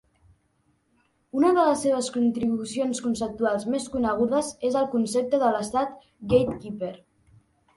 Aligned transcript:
Una 1.39 1.51
de 1.57 1.65
les 1.67 1.83
seves 1.87 2.07
contribucions 2.15 3.01
conceptuals 3.09 3.67
més 3.75 3.87
conegudes 3.97 4.49
és 4.71 4.79
el 4.83 4.89
concepte 4.97 5.43
de 5.45 5.53
l'estat 5.57 5.95
gatekeeper. 6.33 6.95